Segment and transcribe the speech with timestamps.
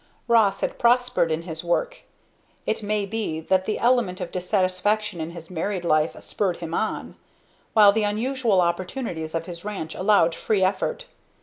[0.27, 1.99] Ross had prospered in his work.
[2.65, 7.13] It may be that the element of dissatisfaction in his married life spurred him on,
[7.73, 11.05] while the unusual opportunities of his ranch allowed free effort.